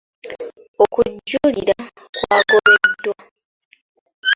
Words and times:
Okujulira 0.83 1.77
kwagobeddwa. 2.15 3.15